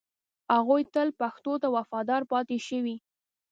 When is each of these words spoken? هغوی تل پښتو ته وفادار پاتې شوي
هغوی 0.55 0.81
تل 0.93 1.07
پښتو 1.19 1.53
ته 1.61 1.67
وفادار 1.77 2.21
پاتې 2.31 2.57
شوي 2.67 2.95